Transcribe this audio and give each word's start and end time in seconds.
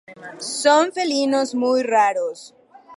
Son 0.61 0.91
felinos 0.91 1.53
muy 1.53 1.83
raros. 1.83 2.55